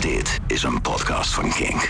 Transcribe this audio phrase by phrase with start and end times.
[0.00, 1.88] Dit is een podcast van Kink.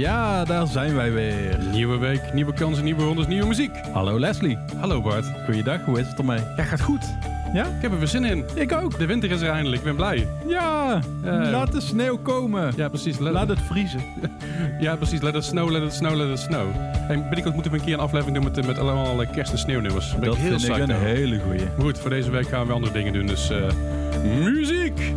[0.00, 1.58] Ja, daar zijn wij weer.
[1.72, 3.70] Nieuwe week, nieuwe kansen, nieuwe rondes, nieuwe muziek.
[3.92, 4.58] Hallo Leslie.
[4.80, 5.26] Hallo Bart.
[5.44, 6.38] Goeiedag, hoe is het ermee?
[6.56, 7.04] Ja, gaat goed.
[7.52, 7.64] Ja?
[7.66, 8.44] Ik heb er weer zin in.
[8.54, 8.98] Ik ook.
[8.98, 10.28] De winter is er eindelijk, ik ben blij.
[10.48, 12.72] Ja, Eh, laat de sneeuw komen.
[12.76, 13.18] Ja, precies.
[13.18, 14.00] Let, Laat het vriezen.
[14.80, 15.20] ja, precies.
[15.20, 16.66] Let it snow, let it snow, let it snow.
[17.08, 19.58] En binnenkort moeten we een keer een aflevering doen met, met allemaal eh, kerst- en
[19.58, 20.12] sneeuwnummers.
[20.12, 21.60] Ben Dat ik heel vind ik een hele goeie.
[21.64, 23.26] Maar goed, voor deze week gaan we andere dingen doen.
[23.26, 23.62] Dus eh,
[24.44, 25.12] muziek!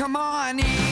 [0.00, 0.89] Come on, E.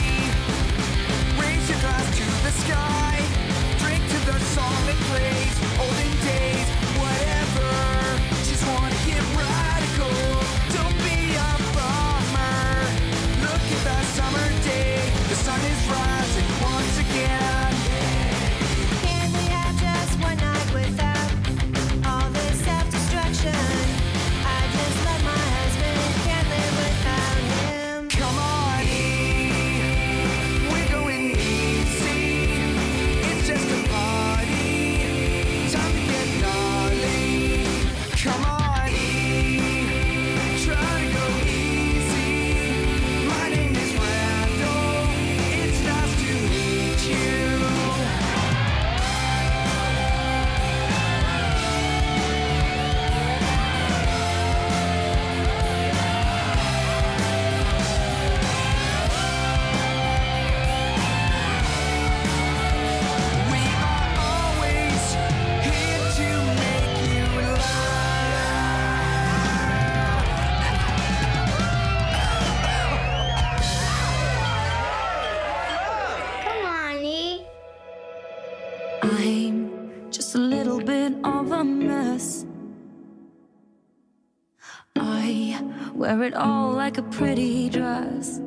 [86.29, 88.39] it all like a pretty dress.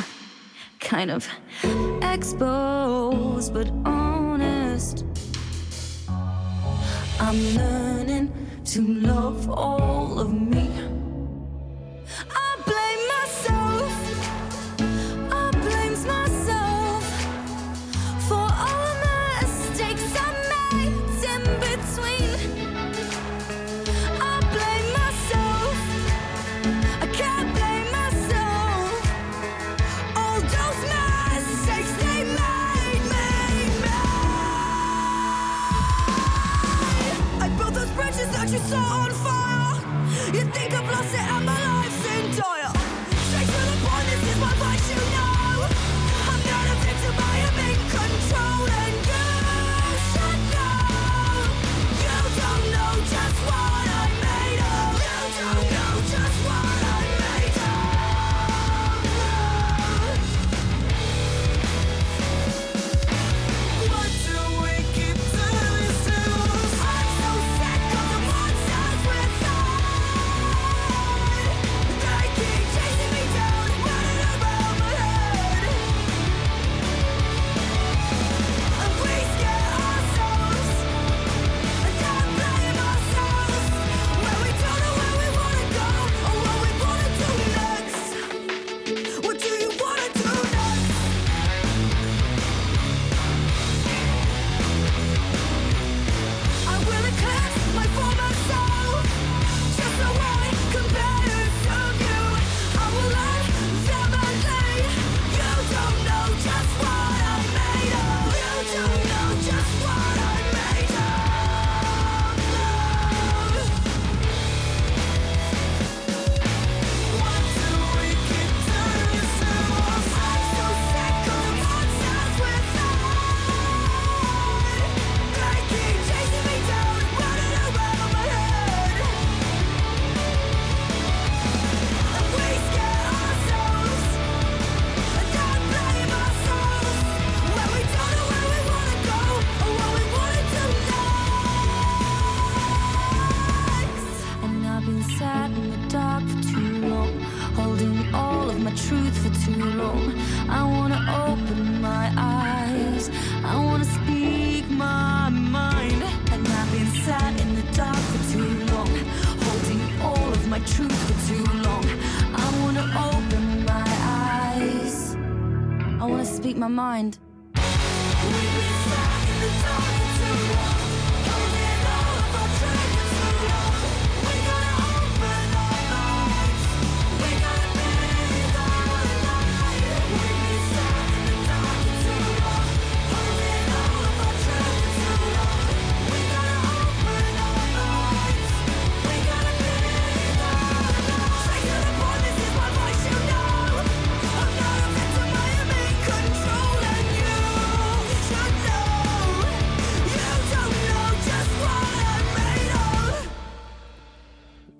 [0.80, 1.28] kind of
[2.02, 5.04] exposed but honest.
[7.20, 8.32] I'm learning
[8.72, 8.80] to
[9.12, 10.73] love all of me.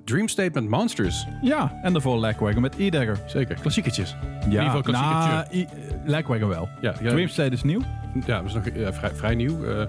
[0.05, 1.27] Dream Statement Monsters.
[1.43, 3.19] Ja, en daarvoor Lagwagon met E-Dagger.
[3.27, 4.17] Zeker, klassiekertjes.
[4.21, 5.67] Ja, In ieder geval nou,
[6.05, 6.69] Lagwagon wel.
[6.81, 7.11] Ja, ja.
[7.11, 7.81] Dream State is nieuw.
[8.27, 9.65] Ja, dat is nog eh, vrij, vrij nieuw.
[9.65, 9.87] Eh,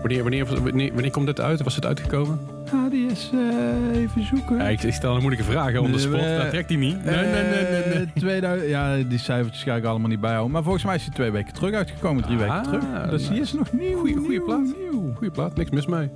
[0.00, 1.62] wanneer, wanneer, wanneer, wanneer komt dit uit?
[1.62, 2.38] Was het uitgekomen?
[2.64, 4.56] Ga die eens eh, even zoeken.
[4.56, 6.20] Ja, ik, ik stel een moeilijke vragen on the spot.
[6.20, 7.04] Eh, dat trekt hij niet.
[7.04, 7.84] Nee, nee, nee, nee.
[7.94, 8.02] nee.
[8.04, 10.52] Eh, 2000, ja, die cijfertjes ga ik allemaal niet bijhouden.
[10.52, 12.82] Maar volgens mij is hij twee weken terug uitgekomen, drie weken Ah, terug.
[13.10, 13.98] Dus die is nog nieuw.
[13.98, 14.60] Goeie, goeie nieuw, plaat.
[14.90, 15.12] nieuw.
[15.14, 16.10] Goeie plaat, niks mis mee.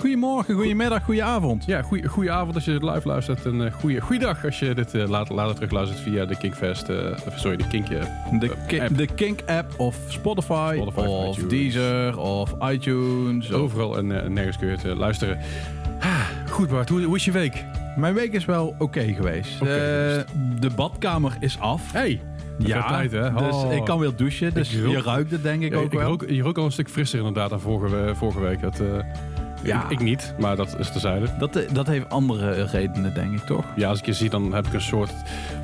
[0.00, 1.64] Goedemorgen, goedemiddag, goedenavond.
[1.64, 3.46] Ja, goeie, goeie avond als je het live luistert.
[3.46, 6.88] En uh, goeie, goeie dag als je dit eh, later, later terugluistert via de Kinkfest.
[7.26, 7.88] of sorry, de Kink.
[7.88, 8.04] eh,
[8.40, 8.96] De, ki- app.
[8.96, 11.36] de Kink app of Spotify, Spotify, of.
[11.36, 13.52] Deezer of iTunes.
[13.52, 15.38] overal en nergens kun je het luisteren.
[16.00, 16.20] Ah,
[16.50, 17.64] goed Bart, hoe, hoe is je week?
[17.96, 19.56] Mijn week is wel oké geweest.
[19.56, 20.26] Geweest.
[20.60, 21.92] de badkamer is af.
[21.92, 22.20] Hey,
[22.58, 23.32] ja, tijd hè?
[23.32, 23.72] dus Oh.
[23.72, 24.54] ik kan weer douchen.
[24.54, 26.08] Dus rook- je ruikt het denk ik Ja, ook ik wel.
[26.08, 28.60] rook, je rook al een stuk frisser inderdaad dan vorige, vorige week.
[28.60, 28.82] Dat,
[29.62, 29.84] Ja.
[29.84, 31.26] ik, ik niet, maar dat is terzijde.
[31.38, 33.64] Dat, eh, dat heeft andere redenen, denk ik, toch?
[33.76, 35.12] Ja, als ik je zie, dan heb ik een soort...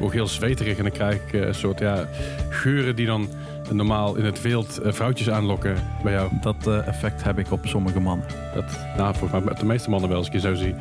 [0.00, 2.04] Ook heel zweterig en dan krijg ik eh, een soort ja,
[2.48, 3.28] geuren die dan
[3.70, 6.30] normaal in het wild eh, vrouwtjes aanlokken bij jou.
[6.40, 8.26] Dat effect heb ik op sommige mannen.
[8.54, 10.74] Dat, nou, volgens mij de meeste mannen wel, als ik je zo zie.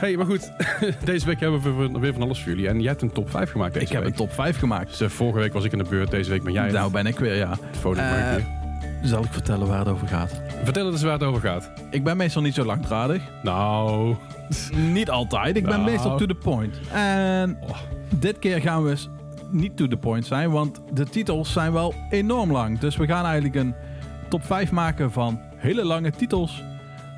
[0.00, 0.52] hey, maar goed.
[1.04, 1.62] deze week hebben
[1.92, 2.68] we weer- van alles voor jullie.
[2.68, 4.10] En jij hebt een top 5 gemaakt deze ik heb week.
[4.10, 4.98] een top 5 gemaakt.
[4.98, 7.18] Dus, vorige week was ik in de beurt, deze week ben jij Nou ben ik
[7.18, 7.56] weer, ja.
[7.96, 8.63] Eh,
[9.04, 10.40] zal ik vertellen waar het over gaat?
[10.64, 11.70] Vertel eens waar het over gaat.
[11.90, 13.22] Ik ben meestal niet zo langdradig.
[13.42, 14.14] Nou,
[14.76, 15.56] Niet altijd.
[15.56, 15.90] Ik ben Nou.
[15.90, 16.76] meestal to the point.
[16.92, 17.76] En Oh.
[18.08, 19.08] dit keer gaan we eens
[19.50, 22.78] niet to the point zijn, want de titels zijn wel enorm lang.
[22.78, 23.74] Dus we gaan eigenlijk een
[24.28, 26.62] top 5 maken van hele lange titels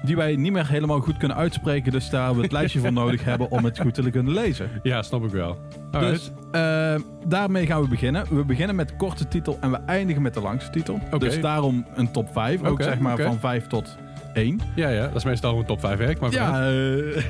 [0.02, 1.92] die wij niet meer helemaal goed kunnen uitspreken.
[1.92, 4.70] Dus daar we het lijstje voor nodig hebben om het goed te kunnen lezen.
[4.82, 5.58] ja, snap ik wel.
[5.90, 6.94] Dus eh,
[7.26, 8.24] daarmee gaan we beginnen.
[8.30, 11.00] We beginnen met de korte titel en we eindigen met de langste titel.
[11.18, 12.62] Dus daarom een top 5.
[12.62, 13.96] Ook zeg maar van 5 tot
[14.34, 14.60] 1.
[14.74, 16.20] ja, ja, dat is meestal een top 5 werkt.
[16.20, 17.22] Maar Ja, eh,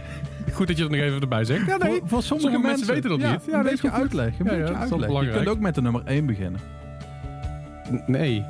[0.53, 1.67] goed dat je het nog even erbij zegt.
[1.71, 3.41] Ja, voor, voor sommige, mensen weten dat ja, niet.
[3.47, 4.27] Ja, een nee, beetje uitleg.
[4.39, 5.23] Een beetje dat is wel uitleg.
[5.25, 6.61] Je kunt ook met de nummer 1 beginnen.
[7.93, 8.45] N- Nee.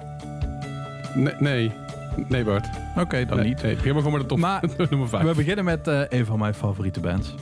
[1.15, 1.73] Nee, nee.
[2.29, 2.69] Nee, Bart.
[2.97, 3.63] Oké, dan niet.
[3.63, 5.25] Nee, begin maar gewoon met de top nummer 5.
[5.25, 7.35] We beginnen met eh, een van mijn favoriete bands.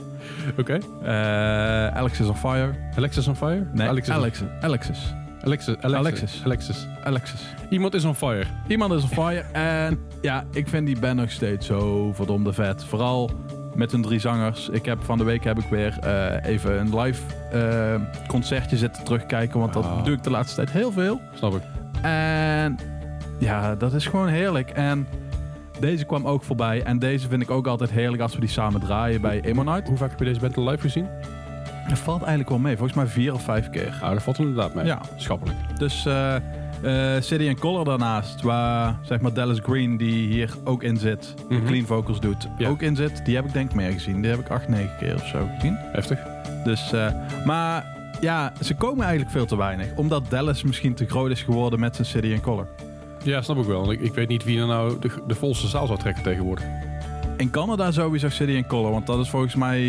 [0.57, 0.77] Oké.
[1.03, 2.75] Eh, Alex is Alexis on Fire.
[2.97, 3.67] Alexis on Fire?
[3.73, 4.13] Nee, Alexis.
[4.13, 5.15] Alexis.
[5.41, 5.75] Alexis.
[5.81, 6.41] Alexis.
[6.45, 6.87] Alexis.
[7.03, 7.41] Alexis.
[7.69, 8.43] Iemand is on fire.
[8.67, 9.43] Iemand is on fire.
[9.51, 12.83] en ja, ik vind die band nog steeds zo verdomde vet.
[12.83, 13.31] Vooral
[13.75, 14.69] met hun drie zangers.
[14.69, 17.21] Ik heb van de week heb ik weer eh, even een live
[18.27, 19.59] concertje zitten terugkijken.
[19.59, 20.03] Want dat ah.
[20.03, 21.21] doe ik de laatste tijd heel veel.
[21.33, 21.61] Snap ik.
[22.01, 22.77] En
[23.37, 24.69] ja, dat is gewoon heerlijk.
[24.69, 25.07] En
[25.79, 26.83] deze kwam ook voorbij.
[26.83, 29.87] En deze vind ik ook altijd heerlijk als we die samen draaien bij Emonite.
[29.89, 31.07] Hoe vaak heb je deze band live gezien?
[31.65, 32.77] Het valt eigenlijk wel mee.
[32.77, 33.97] Volgens mij vier of vijf keer.
[34.01, 34.85] Nou, dat valt inderdaad mee.
[34.85, 35.01] Ja.
[35.17, 35.57] Schappelijk.
[35.77, 36.35] Dus eh
[36.83, 41.33] eh, City and Color daarnaast, waar zeg maar Dallas Green, die hier ook in zit,
[41.49, 41.65] de Mhm.
[41.65, 42.69] clean vocals doet, Ja.
[42.69, 43.25] ook in zit.
[43.25, 44.21] Die heb ik denk ik meer gezien.
[44.21, 45.77] Die heb ik acht, negen keer of zo gezien.
[45.79, 46.19] Heftig.
[46.63, 47.11] Dus, eh,
[47.45, 47.85] maar
[48.21, 49.87] ja, ze komen eigenlijk veel te weinig.
[49.95, 52.67] Omdat Dallas misschien te groot is geworden met zijn City and Color.
[53.25, 53.91] Ja, snap ik wel.
[53.91, 56.65] Ik, ik weet niet wie er nou de, de volste zaal zou trekken tegenwoordig.
[57.37, 59.81] In Canada sowieso City and Color, want dat is volgens mij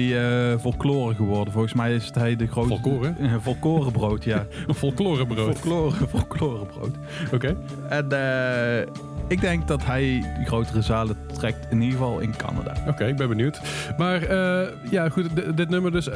[0.53, 1.53] eh folklore geworden.
[1.53, 2.75] Volgens mij is het hij de grootste...
[2.81, 3.15] Folklore?
[3.21, 4.47] Eh, folklorebrood, ja.
[4.67, 5.59] Een folklorebrood.
[5.59, 6.97] folklore, folklorebrood.
[7.33, 7.57] Oké.
[7.89, 8.87] En eh,
[9.29, 10.03] ik denk dat hij
[10.37, 12.73] die grotere zalen trekt, in ieder geval in Canada.
[12.89, 13.61] Oké, ik ben benieuwd.
[13.97, 15.57] Maar eh, ja, goed.
[15.57, 16.09] dit nummer dus.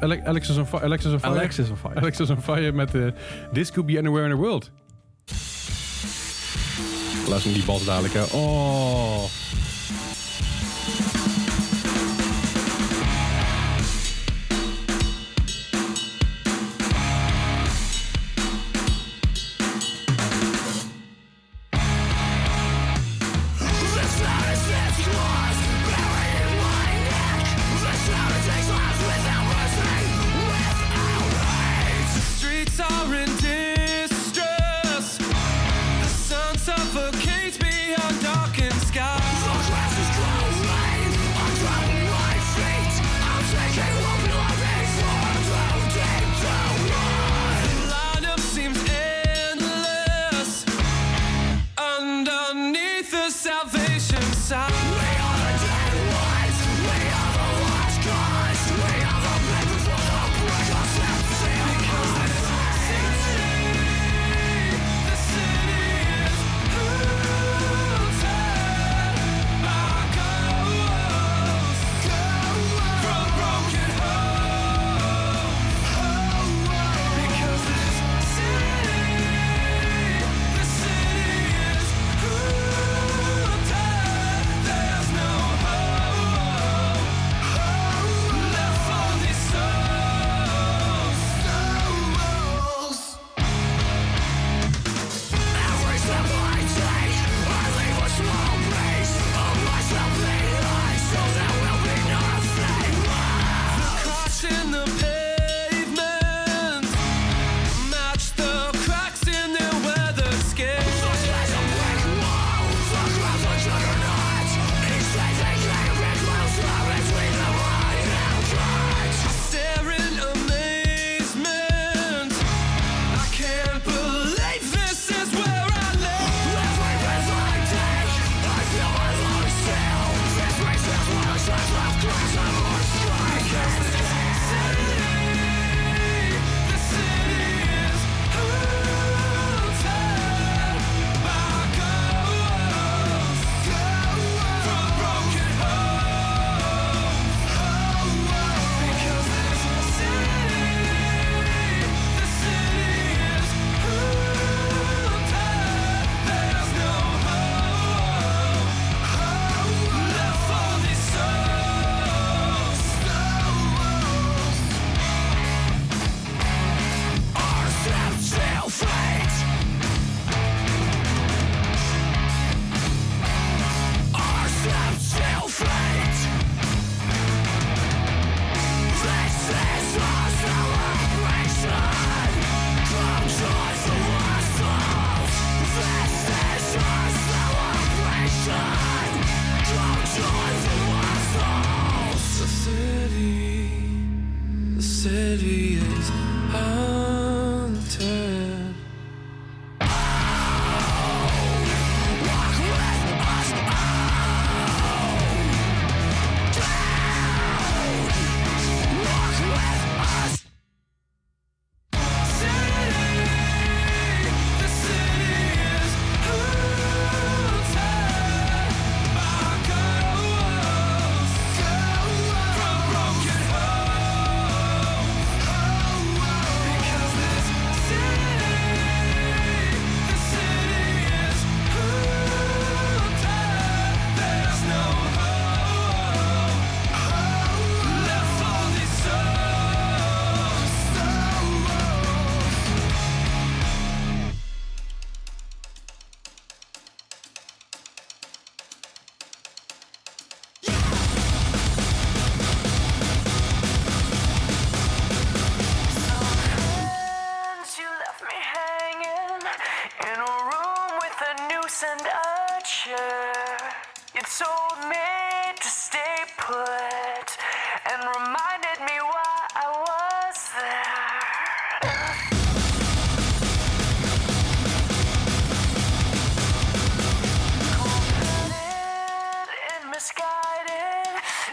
[0.00, 0.84] Ale- Alexis on Fire.
[0.84, 1.34] Alexis on Fire.
[1.34, 1.94] Alexis of Fire.
[1.94, 2.90] Alexis on Fire met
[3.52, 4.70] This Could Be Anywhere in the World.
[7.28, 8.22] Luister die bas dadelijk, hè.
[8.30, 9.24] Oh.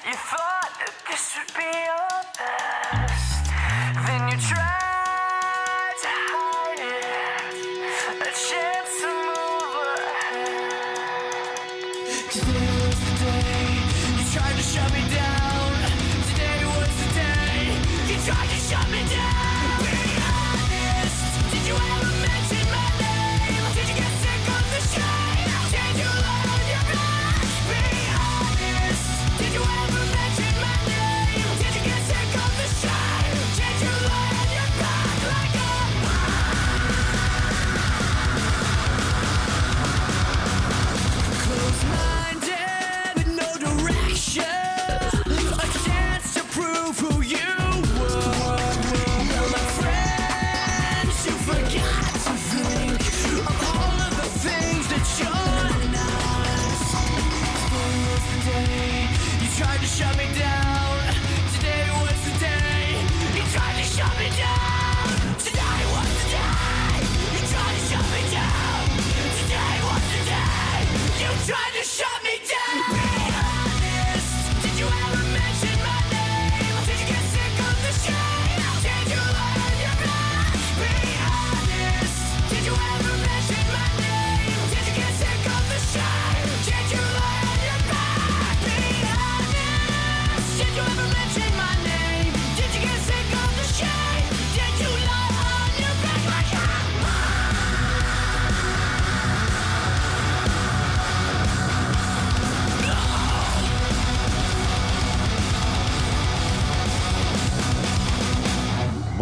[0.10, 2.59] You thought that this would be your best.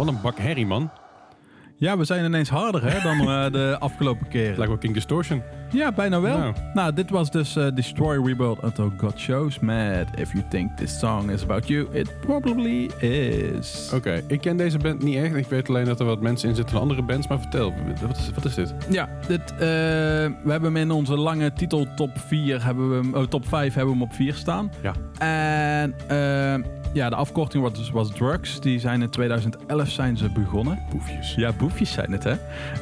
[0.08, 0.90] Een bak herrie, man.
[1.76, 4.56] Ja, we zijn ineens harder hè, dan eh, de afgelopen keren.
[4.56, 5.42] Lijkt wel King Distortion.
[5.70, 6.38] Ja, bijna wel.
[6.38, 6.54] Nou.
[6.74, 10.98] Nou, dit was dus eh, Destroy, Rebuild Until God Shows met If You Think This
[10.98, 13.90] Song Is About You, It Probably Is.
[13.94, 15.34] Oké, ik ken deze band niet echt.
[15.34, 17.26] Ik weet alleen dat er wat mensen in zitten van andere bands.
[17.26, 17.74] Maar vertel,
[18.06, 18.74] wat is, wat is dit?
[18.90, 23.14] Ja, dit, eh, we hebben hem in onze lange titel top 4, hebben we hem,
[23.14, 24.72] oh, top 5 hebben we hem op 4 staan.
[24.82, 24.92] Ja.
[25.18, 28.60] En eh, ja, de afkorting was, was Drugs.
[28.60, 30.78] Die zijn in 2011 zijn ze begonnen.
[30.90, 31.34] Boefjes.
[31.34, 32.34] Ja, boefjes zijn het, hè.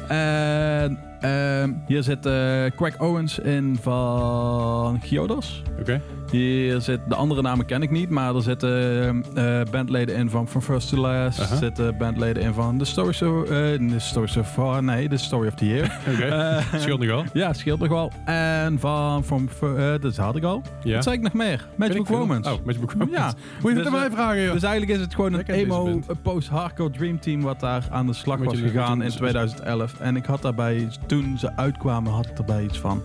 [0.07, 2.33] En ehm, hier zit eh
[2.75, 5.61] Craig Owens in van Giodos.
[5.79, 6.01] Oké.
[6.31, 10.47] Hier zit, de andere namen ken ik niet, maar er zitten eh, bandleden in van
[10.47, 11.39] From First to Last.
[11.39, 15.17] Er zitten bandleden in van The Story So, eh, The Story So Far, nee, The
[15.17, 15.83] Story of the Year.
[16.13, 16.23] Oké.
[16.25, 17.23] Eh, Scheelt nog wel.
[17.43, 18.11] Ja, scheelt nog wel.
[18.25, 20.61] En van, from, eh dat had ik al.
[20.83, 20.93] Ja.
[20.93, 21.67] Wat zei ik nog meer?
[21.75, 22.09] Magic.
[22.09, 22.47] Moments.
[22.49, 23.13] Oh, Magic Moments.
[23.17, 23.25] Ja.
[23.61, 24.53] Moet je Dus, het aan mij eh, vragen, joh.
[24.53, 28.13] Dus eigenlijk is het gewoon een emo eh, post-hardcore dream team wat daar aan de
[28.13, 29.99] slag was gegaan in je- 2011.
[29.99, 33.01] En ik had daarbij, toen ze uitkwamen, had ik erbij iets van.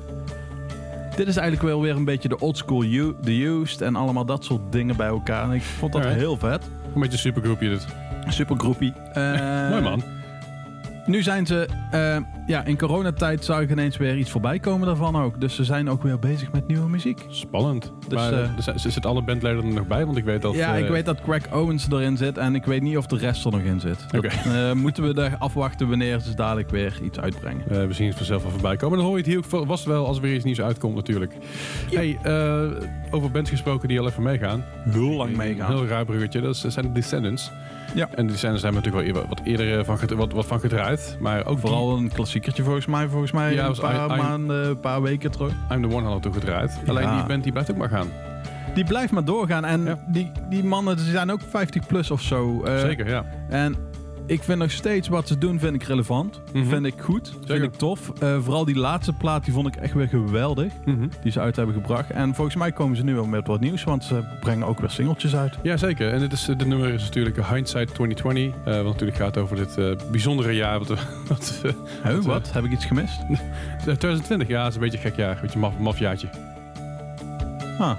[1.17, 4.25] Dit is eigenlijk wel weer een beetje de old school U- The Used en allemaal
[4.25, 5.45] dat soort dingen bij elkaar.
[5.45, 6.23] En ik vond dat Alright.
[6.23, 6.65] heel vet.
[6.95, 7.87] Een beetje supergroepje dit.
[8.29, 8.93] Super groepie.
[9.13, 10.03] Eh, Mooi man.
[11.07, 15.17] Nu zijn ze, eh, ja, in coronatijd zag ik ineens weer iets voorbij komen daarvan
[15.17, 15.41] ook.
[15.41, 17.25] Dus ze zijn ook weer bezig met nieuwe muziek.
[17.29, 17.93] Spannend.
[18.09, 20.05] Dus, maar eh, er zijn- zitten alle bandleden er nog bij?
[20.05, 20.55] Want ik weet dat...
[20.55, 23.17] ja, eh, ik weet dat Craig Owens erin zit en ik weet niet of de
[23.17, 24.07] rest er nog in zit.
[24.17, 24.27] Oké.
[24.29, 27.63] eh, moeten we daar afwachten wanneer ze dadelijk weer iets uitbrengen.
[27.71, 28.97] eh, we zien het vanzelf wel voorbij komen.
[28.99, 31.33] Dan hoor je het hier ook vast wel als er weer iets nieuws uitkomt natuurlijk.
[31.95, 32.63] Hey, eh,
[33.11, 34.65] over bands gesproken die al even meegaan.
[34.91, 35.71] Heel lang meegaan.
[35.71, 36.41] Een heel raar bruggetje.
[36.41, 37.51] Dat zijn de Descendants.
[37.95, 38.09] Ja.
[38.15, 41.17] En de Descendants hebben natuurlijk wel eer- wat eerder eh, van, wat, wat van gedraaid.
[41.21, 44.67] Maar ook Vooral een klassiekertje volgens mij, volgens mij Ja, een paar I- I- maanden,
[44.69, 45.49] een paar weken terug.
[45.69, 46.79] die I'm the One hadden we toen gedraaid.
[46.87, 48.07] Alleen die band die blijft ook maar gaan.
[48.75, 49.99] Die blijft maar doorgaan en Ja.
[50.07, 52.63] die, die mannen die zijn ook 50 plus of zo.
[52.65, 53.25] eh, Zeker, ja.
[53.49, 53.77] En
[54.27, 56.41] ik vind nog steeds wat ze doen, vind ik relevant.
[56.53, 56.65] Mhm.
[56.69, 57.27] Vind ik goed.
[57.27, 57.47] Zeker.
[57.47, 58.13] Vind ik tof.
[58.21, 60.73] Eh, vooral die laatste plaat, die vond ik echt weer geweldig.
[60.85, 61.09] Mhm.
[61.23, 62.11] Die ze uit hebben gebracht.
[62.11, 64.91] En volgens mij komen ze nu wel met wat nieuws, want ze brengen ook weer
[64.91, 65.59] singeltjes uit.
[65.63, 66.13] Ja, zeker.
[66.13, 68.55] En dit is, de nummer is natuurlijk Hindsight 2020.
[68.65, 70.79] eh, wat natuurlijk gaat over dit eh, bijzondere jaar.
[70.79, 70.89] Wat,
[71.29, 71.63] wat,
[72.05, 72.53] wat, wat?
[72.53, 73.21] Heb ik iets gemist?
[73.83, 75.35] 2020, ja, is een beetje een gek jaar.
[75.35, 76.29] Een beetje een maf, mafjaartje.
[77.79, 77.97] Ah,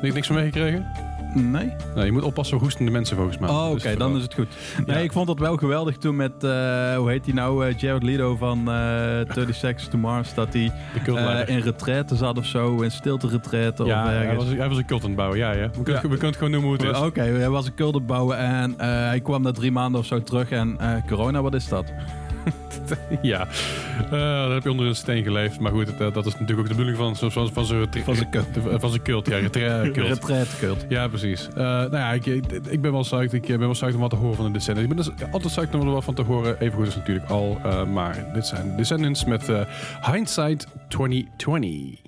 [0.00, 1.05] niks van meegekregen?
[1.36, 1.72] Nee.
[1.94, 3.48] Nee, je moet oppassen voor hoestende mensen volgens mij.
[3.50, 4.48] Oh, oké, Dus, dan eh, is het goed.
[4.86, 5.02] Nee, Ja.
[5.02, 6.50] ik vond het wel geweldig toen met, eh,
[6.96, 10.72] hoe heet hij nou, eh, Jared Leto van eh 30 Seconds to Mars, dat hij
[11.06, 14.44] eh, in retraite zat of zo, in stilte retraite of ja, hij ergens.
[14.44, 15.66] was, hij was een cult aan het bouwen, ja, ja.
[15.66, 16.00] We, kunnen, Ja.
[16.00, 17.02] we kunnen het gewoon noemen hoe het is.
[17.02, 20.22] Oké, hij was een kulde bouwen en eh, hij kwam na drie maanden of zo
[20.22, 21.84] terug en eh, corona, wat is dat?
[23.22, 23.46] Ja,
[24.04, 25.60] Eh, dan heb je onder een steen geleefd.
[25.60, 27.88] Maar goed, het, eh, dat is natuurlijk ook de bedoeling van, van, van, van zijn
[28.04, 29.26] Van zijn cult.
[29.26, 29.80] zijn ja.
[29.80, 30.86] retra- cult.
[30.88, 31.48] Ja, precies.
[31.48, 33.32] Eh, nou ja, ik, ik, ben wel psyched.
[33.32, 34.90] Ik ben wel psyched om wat te horen van de Descendants.
[34.90, 36.60] Ik ben dus altijd psyched om er wat van te horen.
[36.60, 37.60] Even goed is natuurlijk al.
[37.92, 39.50] maar dit zijn Descendants met
[40.12, 42.00] Hindsight 2020.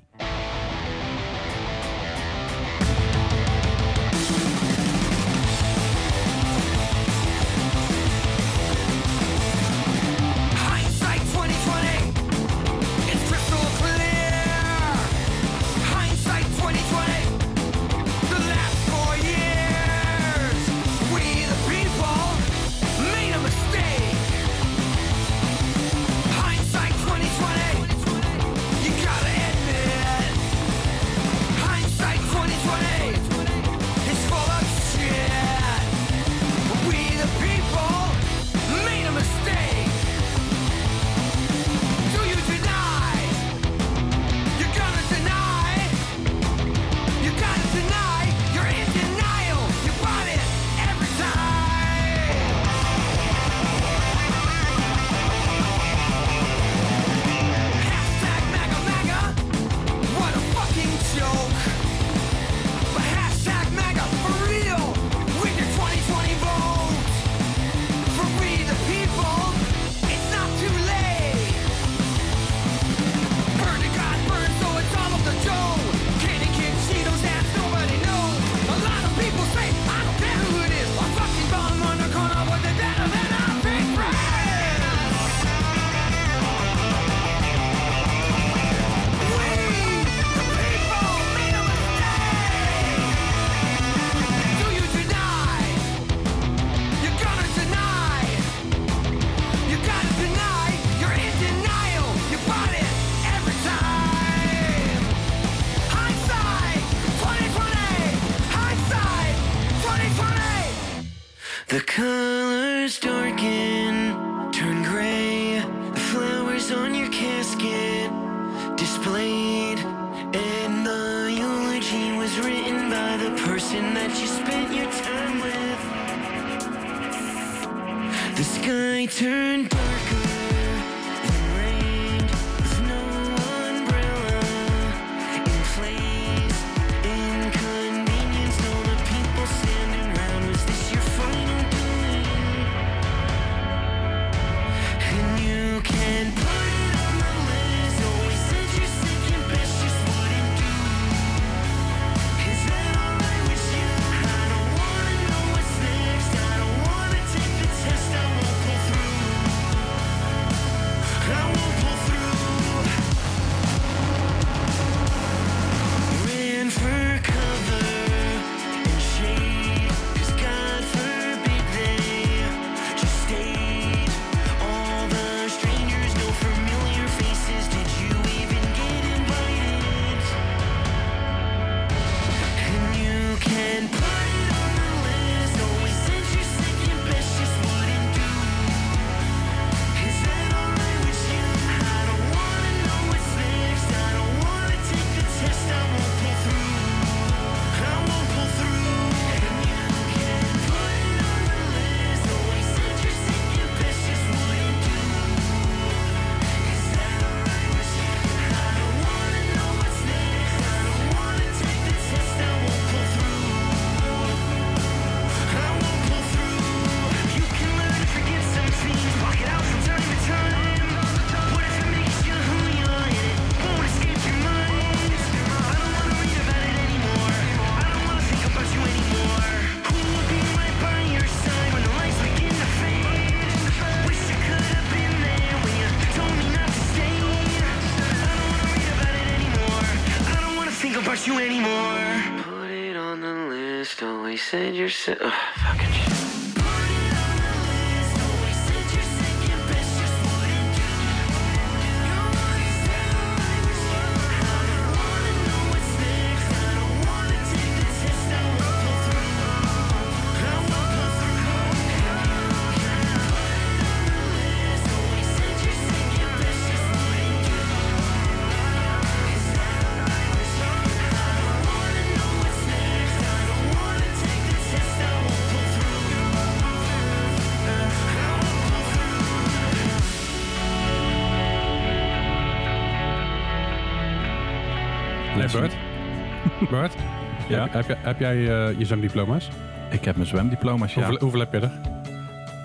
[287.59, 287.65] Ja?
[287.71, 289.49] Heb, heb, jij- heb jij eh, je zwemdiploma's?
[289.91, 291.01] Ik heb mijn zwemdiploma's, ja.
[291.01, 291.71] Hoeveel, hoeveel heb je er?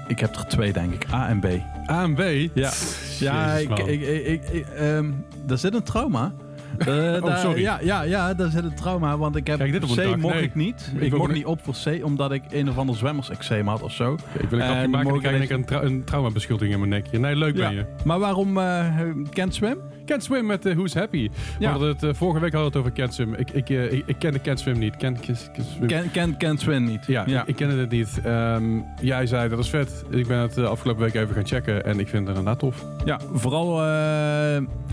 [0.07, 1.05] Ik heb er twee, denk ik.
[1.13, 1.45] A en B.
[1.89, 2.19] A en B?
[2.19, 2.71] Ja,
[3.19, 3.77] ja Jezus, ik, man.
[3.79, 5.11] ik, ik, ik, ik, ehm,
[5.45, 6.31] daar zit een trauma.
[6.77, 6.85] Eh,
[7.21, 7.61] daar- sorry.
[7.61, 9.17] Ja, ja, ja, daar zit een trauma.
[9.17, 10.43] Want ik heb Kijk, dit op C mocht nee.
[10.43, 10.91] ik niet.
[10.95, 13.91] Ik Ik, mocht niet op voor C, omdat ik een of ander zwemmerseczeem had of
[13.91, 14.13] zo.
[14.39, 16.79] Ik wil een grapje En maken en ik krijg deze- een, tra een traumabeschuldiging in
[16.79, 17.19] mijn nekje.
[17.19, 17.67] Nee, leuk Ja.
[17.67, 17.85] ben je.
[18.05, 18.85] Maar waarom eh
[19.29, 19.77] Kent Swim?
[20.05, 21.29] Can't Swim met eh, Who's Happy.
[21.29, 21.69] We Ja.
[21.71, 23.33] hadden het, eh, vorige week hadden we het over Can't Swim.
[23.33, 24.97] Ik, ik, eh, ik, ik kende Can't Swim niet.
[24.97, 25.87] Can't, Can't- Can't Swim.
[25.87, 27.05] Ken, ken, Kent Swim niet.
[27.07, 27.41] Ja, ja.
[27.41, 28.19] Ik, ik kende het niet.
[28.23, 28.63] Ehm,
[29.01, 30.03] jij zei dat is vet.
[30.09, 32.85] Ik ben het de afgelopen week even gaan checken en ik vind het inderdaad tof.
[33.05, 33.81] Ja, vooral,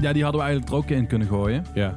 [0.01, 1.65] ja, die hadden we eigenlijk er ook in kunnen gooien.
[1.75, 1.95] Ja,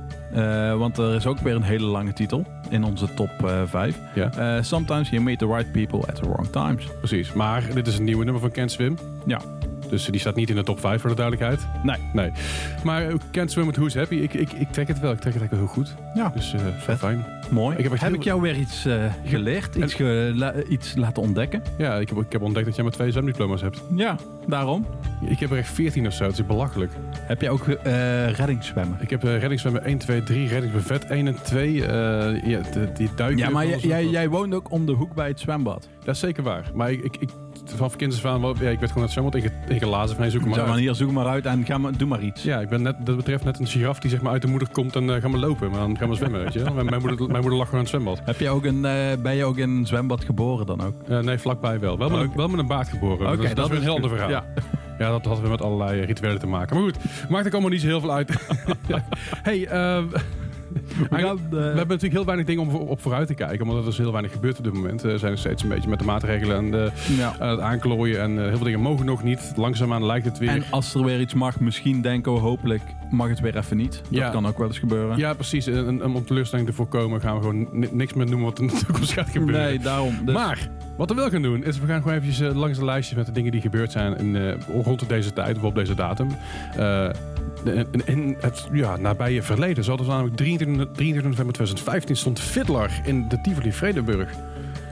[0.77, 3.29] want er is ook weer een hele lange titel in onze top
[3.65, 3.99] 5.
[4.15, 6.87] ja, sometimes you meet the right people at the wrong times.
[6.99, 7.33] precies.
[7.33, 8.97] Maar dit is een nieuwe nummer van Can't Swim.
[9.25, 9.39] Ja.
[9.93, 11.67] Dus die staat niet in de top 5 voor de duidelijkheid.
[11.83, 11.97] Nee.
[12.13, 12.31] Nee.
[12.83, 15.11] Maar Can't Swim met Who's Happy, ik, ik, ik trek het wel.
[15.11, 15.95] Ik trek het eigenlijk heel goed.
[16.13, 16.97] Ja, Dus eh Vet.
[16.97, 17.25] fijn.
[17.51, 17.77] mooi.
[17.77, 19.75] Ik heb heb ik jou weer iets eh, geleerd?
[19.75, 21.61] Iets, ge- la- iets laten ontdekken?
[21.77, 23.81] Ja, ik heb, ik heb ontdekt dat jij maar twee zwemdiploma's hebt.
[23.95, 24.15] Ja,
[24.47, 24.85] daarom.
[25.27, 26.23] Ik heb er echt 14 of zo.
[26.23, 26.91] Het is belachelijk.
[27.19, 28.97] Heb je ook eh reddingszwemmen?
[29.01, 31.85] Ik heb uh, reddingszwemmen 1, 2, 3, reddingsbevet 1 en 2.
[31.85, 32.59] eh ja,
[32.95, 33.37] die duiken.
[33.39, 35.87] Ja, maar jij, jij, jij woont ook om de hoek bij het zwembad.
[36.03, 36.71] Dat is zeker waar.
[36.73, 37.29] Maar ik, ik, ik
[37.65, 40.41] vanaf kinds af aan, ja, ik werd gewoon het zwembad inge- ingelazen van hey, zoek
[40.43, 40.79] hem Zo maar uit.
[40.79, 42.43] hier, zoek maar uit en ga maar, doe maar iets.
[42.43, 44.67] Ja, ik ben net, dat betreft net een giraf die zeg maar uit de moeder
[44.71, 45.69] komt en eh gaan we lopen.
[45.71, 46.73] Maar dan gaan we zwemmen, weet je wel.
[46.73, 48.21] Mijn, mijn, moeder, mijn moeder lag gewoon aan het zwembad.
[48.25, 50.93] Heb je ook een, eh, ben je ook in een zwembad geboren dan ook?
[51.07, 51.97] Eh, nee, vlakbij wel.
[51.97, 53.37] Wel met, wel met een baard geboren.
[53.37, 54.29] dat, is- dat is weer een heel ander verhaal.
[54.29, 54.45] Ja.
[54.99, 56.75] Ja, dat hadden we met allerlei rituelen te maken.
[56.75, 56.97] Maar goed,
[57.29, 58.47] maakt ook allemaal niet zo heel veel uit.
[59.43, 60.03] hey, eh,
[61.09, 63.61] We, gaan, we eh, hebben natuurlijk heel weinig dingen om op vooruit te kijken.
[63.61, 65.01] Omdat er dus heel weinig gebeurt op dit moment.
[65.01, 67.35] We zijn nog steeds een beetje met de maatregelen en de, ja.
[67.39, 68.21] aan het aanklooien.
[68.21, 69.53] En eh, heel veel dingen mogen nog niet.
[69.55, 70.49] Langzaamaan lijkt het weer.
[70.49, 72.81] En als er weer iets mag, misschien denken we hopelijk
[73.11, 73.91] mag het weer even niet.
[73.91, 74.29] Dat Ja.
[74.29, 75.17] kan ook wel eens gebeuren.
[75.17, 75.67] Ja, precies.
[75.67, 78.69] En, om teleurstelling te voorkomen gaan we gewoon ni- niks meer noemen wat er in
[78.69, 79.65] de toekomst gaat gebeuren.
[79.65, 80.25] Nee, daarom.
[80.25, 82.85] Dus, Maar wat we wel gaan doen, is we gaan gewoon eventjes eh, langs de
[82.85, 85.95] lijstjes met de dingen die gebeurd zijn in, eh, rond deze tijd of op deze
[85.95, 86.27] datum.
[86.77, 87.09] Eh,
[87.63, 89.83] in, in het ja, nabije verleden.
[89.83, 94.29] Zo hadden we namelijk 23, 23 november 2015 stond Fiddler in de Tivoli Vredenburg.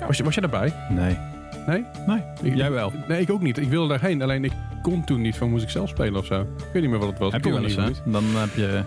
[0.08, 0.74] Was, je, was je daarbij?
[0.90, 1.31] nee.
[1.68, 1.86] Nee?
[2.08, 2.92] Nee, Ik- jij wel.
[3.08, 3.58] Nee, ik ook niet.
[3.58, 6.42] Ik wilde daarheen, alleen ik kon toen niet van moest ik zelf spelen of zo.
[6.42, 7.32] Ik weet niet meer wat het was.
[7.32, 7.90] Heb je wel eens, hè?
[8.06, 8.82] Dan heb je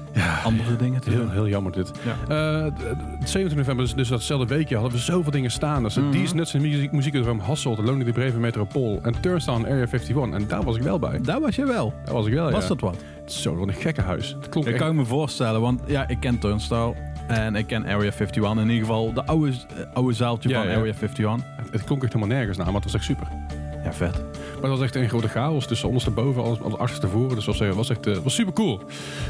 [0.44, 1.30] andere dingen te Heel, doen.
[1.30, 1.90] heel jammer dit.
[2.04, 2.34] Ja.
[2.64, 5.82] Eh, d- d- 27 november, dus, dus datzelfde weekje, hadden we zoveel dingen staan.
[5.82, 6.10] Dus Mhm.
[6.10, 10.32] These Nuts en muziek, muziekdroom Hasselt, Lonely de Breve Metropool en Turnstile Area 51.
[10.32, 11.20] En daar was ik wel bij.
[11.22, 11.92] Daar was je wel.
[12.04, 12.68] Daar was ik wel, Was ja.
[12.68, 12.96] dat wat?
[13.26, 14.36] Zo, wat een gekke huis.
[14.40, 14.82] Het klonk Ik echt...
[14.82, 16.94] kan me voorstellen, want ja, ik ken Turnstile
[17.26, 18.50] en ik ken Area 51.
[18.50, 20.76] In ieder geval de oude, eh, oude zaaltje Ja, van ja.
[20.76, 21.32] Area 51.
[21.56, 23.26] Het, het klonk echt helemaal nergens naar, maar het was echt super.
[23.84, 24.12] Ja, vet.
[24.52, 27.34] Maar het was echt een grote chaos tussen ondersteboven, alles, alles achterstevoren.
[27.36, 28.80] Dus het was, eh, was echt eh, was super cool.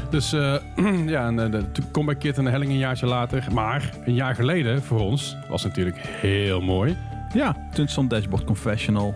[0.09, 0.55] Dus eh,
[1.05, 3.47] ja, en, eh, de de Comeback Kid en de Helling een jaartje later.
[3.53, 6.97] Maar een jaar geleden voor ons was natuurlijk heel mooi.
[7.33, 9.15] Ja, toen stond Dashboard Confessional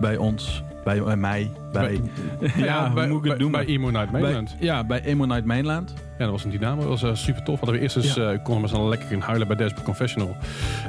[0.00, 2.00] bij ons, bij, bij mij, bij...
[2.66, 3.64] ja, bij, hoe moet ik bij, noemen?
[3.64, 4.56] Bij Emo Night Bij- Mainland.
[4.60, 5.94] ja, bij Emo Night Mainland.
[6.18, 6.80] Ja, dat was een dynamo.
[6.80, 7.56] Dat was eh, super tof.
[7.58, 10.36] Hadden we eerst eens, eh, konden we lekker gaan huilen bij Dashboard Confessional.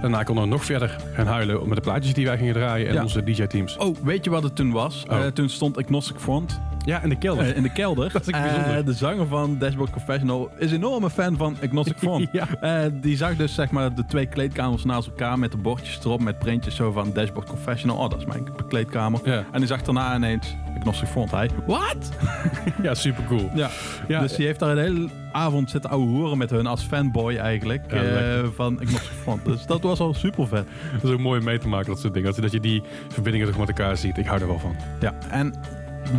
[0.01, 2.93] Daarna konden we nog verder gaan huilen met de plaatjes die wij gingen draaien en
[2.93, 3.01] Ja.
[3.01, 3.77] onze DJ-teams.
[3.77, 5.05] Oh, weet je wat het toen was?
[5.09, 5.17] Oh.
[5.17, 7.55] Eh, toen stond Agnostic Front Ja, in de kelder.
[7.55, 8.11] in de kelder.
[8.13, 8.85] Dat is bijzonder.
[8.85, 12.27] De zanger van Dashboard Confessional is een enorme fan van Agnostic Front.
[12.31, 12.89] Ja.
[12.89, 16.39] Die zag dus zeg maar de twee kleedkamers naast elkaar met de bordjes erop met
[16.39, 17.97] printjes zo van Dashboard Confessional.
[17.97, 19.19] Oh, dat is mijn kleedkamer.
[19.23, 19.43] Ja.
[19.51, 21.31] En die zag daarna ineens Agnostic Front.
[21.31, 22.11] Hij, wat?
[22.83, 23.49] ja, super cool.
[23.53, 23.69] Ja.
[24.07, 24.21] Ja.
[24.21, 27.91] Dus die heeft daar een hele avond zitten ouwe horen met hun als fanboy eigenlijk
[27.91, 29.45] Ja, eh, van Agnostic Front.
[29.45, 30.65] Dus dat was al super vet.
[30.93, 32.31] Dat is ook mooi om mee te maken, dat soort dingen.
[32.31, 34.17] Dat, dat je die verbindingen toch met elkaar ziet.
[34.17, 34.75] Ik hou er wel van.
[34.99, 35.53] Ja, en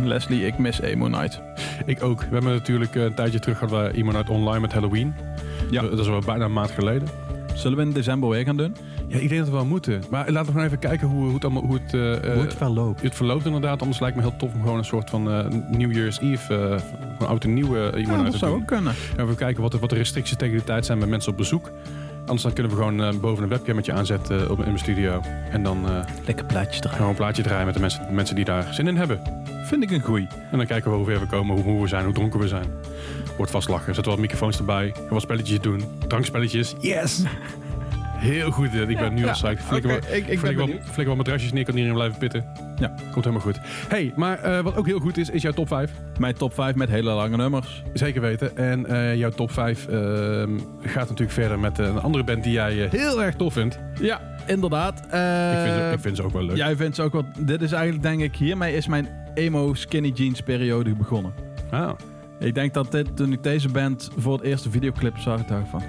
[0.03, 1.41] Leslie, ik mis Emo Night.
[1.85, 2.19] Ik ook.
[2.19, 5.15] We hebben natuurlijk eh, een tijdje terug hadden we iemand uit online met Halloween.
[5.71, 5.81] Ja.
[5.81, 7.07] Dat is al bijna een maand geleden.
[7.53, 8.75] Zullen we in december weer gaan doen?
[9.09, 10.03] Ja, ik denk dat we wel moeten.
[10.09, 13.01] Maar laten we gewoon even kijken hoe, hoe het allemaal hoe het, eh, eh, verloopt.
[13.01, 13.81] het verloopt inderdaad.
[13.81, 16.97] Anders lijkt me heel tof om gewoon een soort van eh, New Year's Eve, eh
[17.17, 18.61] van oud en nieuw iemand Ja, uit dat te zou doen.
[18.61, 18.93] ook kunnen.
[19.17, 21.37] En we kijken wat de, wat de restricties tegen die tijd zijn met mensen op
[21.37, 21.71] bezoek.
[22.19, 25.21] Anders dan kunnen we gewoon eh, boven een webcammetje aanzetten op, in mijn studio.
[25.51, 26.95] En dan eh Lekker plaatjes draaien.
[26.97, 29.21] gewoon een plaatje draaien met de mensen, de mensen die daar zin in hebben.
[29.63, 30.27] Vind ik een goeie.
[30.51, 32.47] En dan kijken we hoe ver we komen, hoe moe we zijn, hoe dronken we
[32.47, 32.65] zijn.
[33.37, 33.93] Wordt vast lachen.
[33.93, 34.93] Zetten wat microfoons erbij.
[35.09, 35.83] Wat spelletjes doen.
[36.07, 36.75] Drankspelletjes.
[36.79, 37.21] Yes!
[38.19, 38.73] Heel goed.
[38.73, 39.63] Ik ben nu al psyched.
[39.63, 40.67] Flikker Oké, wat- ik- ik flikker.
[40.67, 42.45] Flikker wat matrasjes neer, kan iedereen blijven pitten.
[42.79, 42.93] Ja.
[43.11, 43.59] Komt helemaal goed.
[43.89, 45.91] hey, maar eh, wat ook heel goed is, is jouw top 5.
[46.19, 47.83] Mijn top 5 met hele lange nummers.
[47.93, 48.57] Zeker weten.
[48.57, 50.49] En eh, jouw top 5 ehm,
[50.81, 53.79] gaat natuurlijk verder met een andere band die jij eh, heel erg tof vindt.
[54.01, 54.99] Ja, inderdaad.
[55.09, 56.57] Eh, ik, vind ze, ik vind ze ook wel leuk.
[56.57, 57.25] Jij vindt ze ook wat...
[57.39, 61.33] Dit is eigenlijk, denk ik, hiermee is mijn emo skinny jeans periode begonnen.
[61.71, 61.89] Ah.
[62.39, 65.67] Ik denk dat dit, toen ik deze band voor het eerste videoclip zag, dacht ik
[65.69, 65.81] van...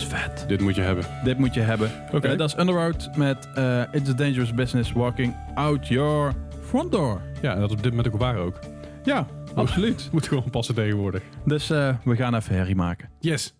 [0.00, 0.44] Is vet.
[0.48, 1.04] Dit moet je hebben.
[1.24, 1.90] Dit moet je hebben.
[2.12, 2.28] Oké.
[2.28, 6.32] Eh, dat is Underworld met eh, It's a Dangerous Business Walking Out Your
[6.66, 7.20] Front Door.
[7.42, 8.58] Ja, en dat op dit moment ook waar ook.
[9.02, 10.08] Ja, absoluut.
[10.12, 11.22] Moet gewoon passen tegenwoordig.
[11.44, 13.08] Dus eh, we gaan even herrie maken.
[13.18, 13.54] Yes.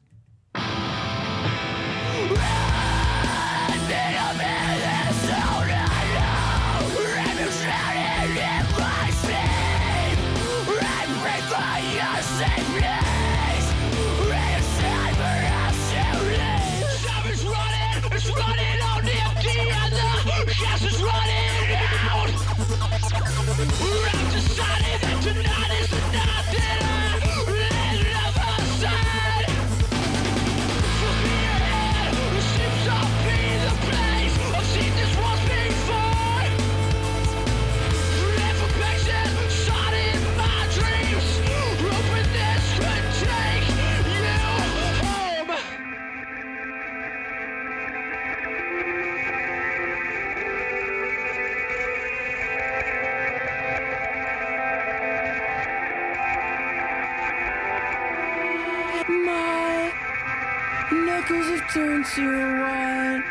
[61.73, 63.23] Have to white.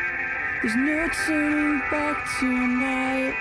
[0.62, 3.34] There's no turning back tonight.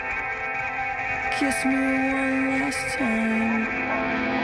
[1.37, 1.75] Kiss me
[2.13, 4.38] one last time.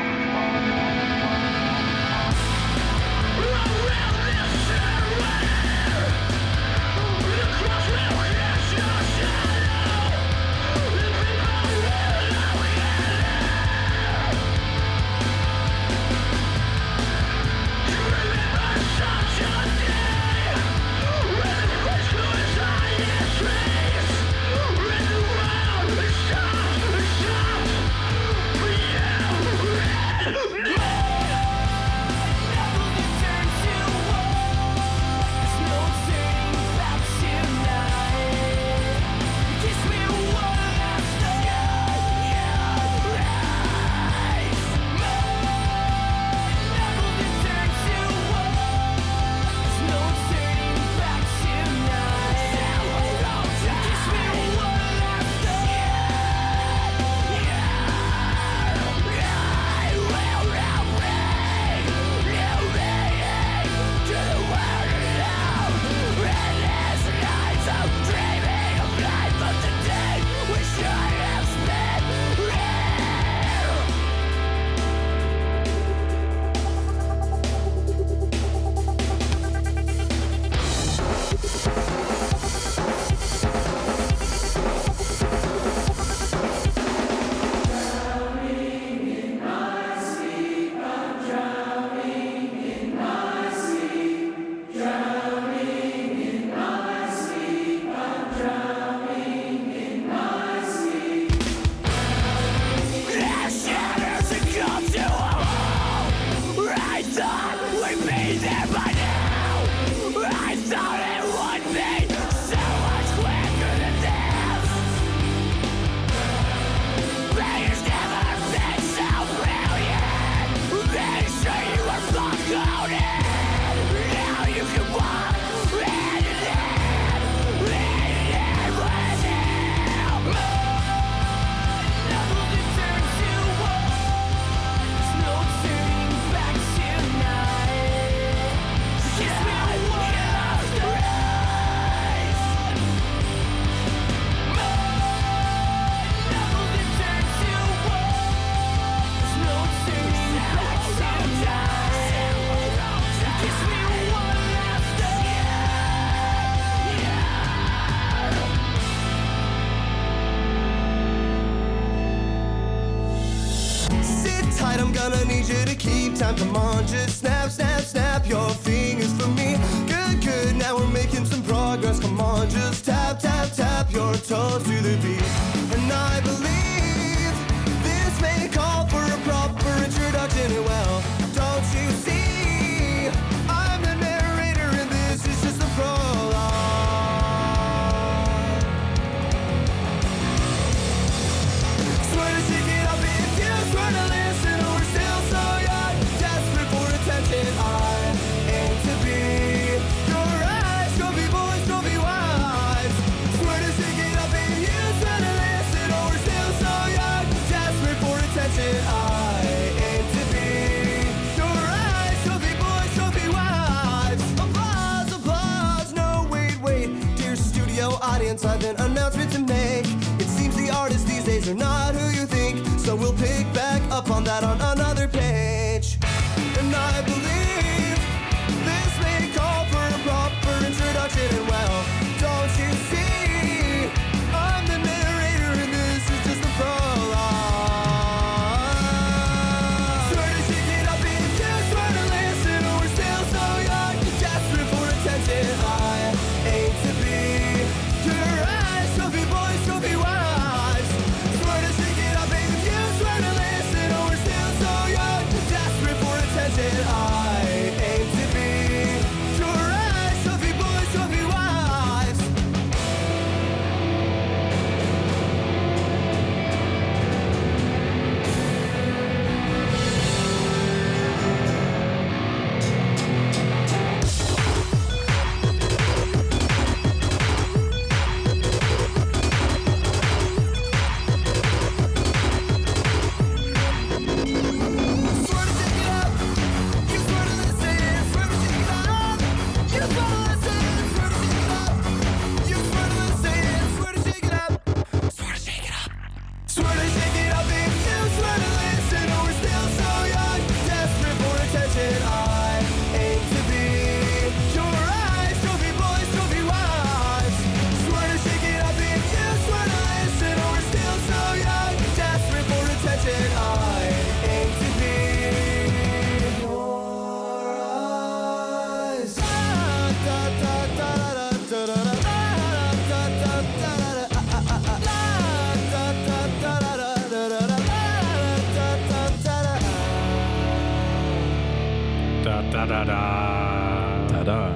[332.75, 334.23] Da, da, da, da.
[334.23, 334.51] Tada.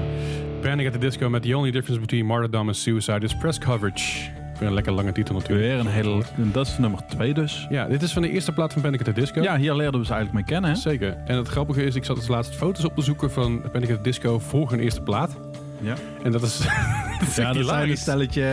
[0.61, 4.29] Panic at the Disco met The Only Difference Between Martyrdom and Suicide is Press Coverage.
[4.59, 5.67] Weer een lekker lange titel natuurlijk.
[5.67, 6.23] Weer een hele...
[6.35, 7.67] Dat is nummer twee dus.
[7.69, 9.41] Ja, dit is van de eerste plaat van Panic at the Disco.
[9.41, 10.75] Ja, hier leerden we ze eigenlijk mee kennen, hè?
[10.75, 11.17] Zeker.
[11.25, 13.95] En het grappige is, ik zat dus laatst foto's op te zoeken van Panic at
[13.95, 15.37] the Disco voor hun eerste plaat.
[15.81, 15.95] Ja.
[16.23, 16.57] En dat is,
[17.19, 18.43] dat is Ja, dat zijn een stelletje...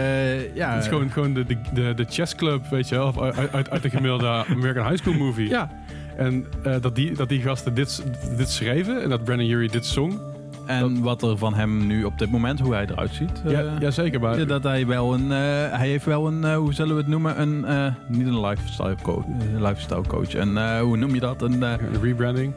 [0.54, 3.22] Ja, Het is gewoon, gewoon de, de, de, de chess club, weet je wel.
[3.22, 5.48] Uit, uit, uit de gemiddelde American High School movie.
[5.48, 5.70] Ja.
[6.16, 8.04] En eh, dat, die, dat die gasten dit,
[8.36, 10.18] dit schreven en dat Brandon Urie dit zong.
[10.66, 13.42] En wat er van hem nu op dit moment, hoe hij eruit ziet.
[13.44, 14.20] Ja, eh, ja, zeker.
[14.20, 15.32] Maar dat hij wel een...
[15.32, 16.54] eh, hij heeft wel een...
[16.54, 17.40] hoe zullen we het noemen?
[17.40, 17.60] Een...
[18.08, 19.24] niet een lifestyle coach.
[19.58, 20.34] lifestyle coach.
[20.34, 21.42] En hoe noem je dat?
[21.42, 21.64] Een...
[22.02, 22.52] rebranding,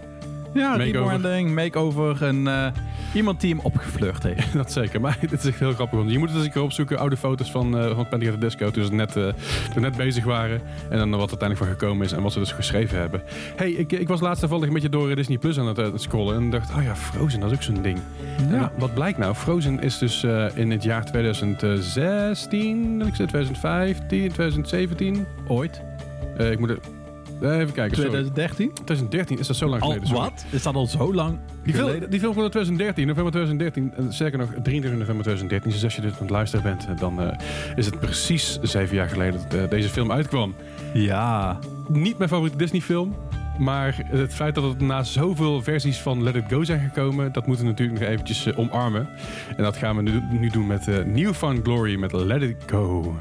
[0.54, 2.24] ja, rebranding, makeover.
[2.24, 2.68] En eh,
[3.14, 4.54] iemand die hem opgeflirt heeft.
[4.62, 5.02] dat zeker.
[5.02, 5.98] Maar dit is echt heel grappig.
[5.98, 6.98] Want je moet het eens een keer opzoeken.
[6.98, 8.72] Oude foto's van, eh van the Disco.
[8.72, 10.62] Toen ze net, eh, toen ze net bezig waren.
[10.90, 12.12] En dan wat er uiteindelijk van gekomen is.
[12.12, 13.22] En wat ze dus geschreven hebben.
[13.56, 16.36] hey, ik, ik was laatst toevallig een beetje door Disney Plus aan het, eh, scrollen.
[16.36, 18.00] En dacht, oh ja, Frozen, dat is ook zo'n ding.
[18.50, 18.72] Ja.
[18.78, 19.36] wat blijkt nou?
[19.36, 25.26] Frozen is dus eh, in het jaar 2016, wil ik zeggen, 2015, 2017.
[25.48, 25.82] Ooit.
[26.38, 26.99] Eh, ik moet er, eh,
[27.42, 27.96] even kijken.
[27.96, 28.10] sorry.
[28.10, 28.72] 2013.
[28.74, 30.08] 2013 is dat zo lang geleden.
[30.08, 30.22] sorry.
[30.22, 30.46] wat?
[30.50, 32.10] Is dat al zo lang Die film, geleden?
[32.10, 33.94] die film kwam in 2013, november 2013.
[34.06, 35.72] En Zeker nog 23 november 2013.
[35.72, 37.38] Dus als je dit aan het luisteren bent, eh, dan eh,
[37.76, 40.56] is het precies zeven jaar geleden dat eh, deze film uitkwam.
[40.94, 41.60] Ja.
[41.88, 43.16] Niet mijn favoriete Disney film.
[43.60, 47.48] Maar het feit dat het na zoveel versies van Let It Go zijn gekomen, dat
[47.48, 49.08] moeten we natuurlijk nog eventjes eh, omarmen.
[49.58, 52.56] En dat gaan we nu, nu doen met eh New Found Glory met Let It
[52.66, 53.16] Go.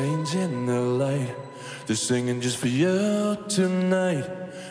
[0.00, 1.34] The light.
[1.96, 4.28] Singing just for you tonight.